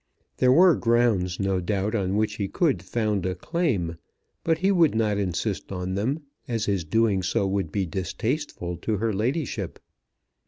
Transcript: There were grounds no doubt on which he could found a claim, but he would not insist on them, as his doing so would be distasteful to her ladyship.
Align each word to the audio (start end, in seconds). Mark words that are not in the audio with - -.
There 0.37 0.51
were 0.51 0.73
grounds 0.73 1.39
no 1.39 1.59
doubt 1.59 1.93
on 1.93 2.15
which 2.15 2.37
he 2.37 2.47
could 2.47 2.81
found 2.81 3.23
a 3.23 3.35
claim, 3.35 3.97
but 4.43 4.57
he 4.57 4.71
would 4.71 4.95
not 4.95 5.19
insist 5.19 5.71
on 5.71 5.93
them, 5.93 6.21
as 6.47 6.65
his 6.65 6.83
doing 6.83 7.21
so 7.21 7.45
would 7.45 7.71
be 7.71 7.85
distasteful 7.85 8.77
to 8.77 8.97
her 8.97 9.13
ladyship. 9.13 9.77